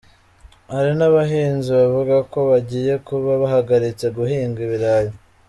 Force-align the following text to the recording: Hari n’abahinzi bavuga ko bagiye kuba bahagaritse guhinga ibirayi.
Hari 0.73 0.91
n’abahinzi 0.97 1.69
bavuga 1.79 2.15
ko 2.31 2.39
bagiye 2.51 2.93
kuba 3.07 3.31
bahagaritse 3.41 4.05
guhinga 4.17 4.59
ibirayi. 4.67 5.11